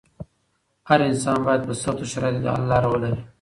هر 0.89 0.99
انسان 1.09 1.37
بايد 1.45 1.61
په 1.67 1.73
سختو 1.81 2.05
شرايطو 2.11 2.39
کې 2.39 2.43
د 2.43 2.47
حل 2.53 2.63
لاره 2.71 2.87
ولري. 2.91 3.19